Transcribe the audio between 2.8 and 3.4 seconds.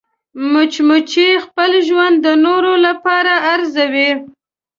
لپاره